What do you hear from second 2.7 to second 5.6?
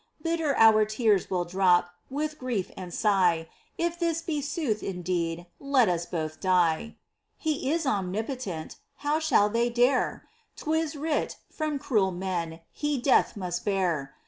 and sigh!— If this be sooth indeed,